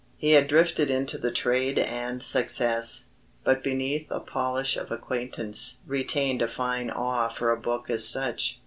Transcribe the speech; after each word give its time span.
He 0.17 0.31
had 0.31 0.47
drifted 0.47 0.89
into 0.89 1.19
the 1.19 1.29
trade 1.29 1.77
and 1.77 2.23
success, 2.23 3.05
but 3.43 3.63
beneath 3.63 4.09
a 4.09 4.19
polish 4.19 4.75
of 4.75 4.89
acquaintance 4.91 5.77
retained 5.85 6.41
a 6.41 6.47
fine 6.47 6.89
awe 6.89 7.29
for 7.29 7.51
a 7.51 7.61
book 7.61 7.87
as 7.87 8.03
such. 8.07 8.59